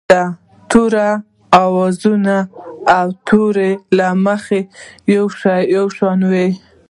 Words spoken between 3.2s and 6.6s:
تورو له مخې یو شان وي.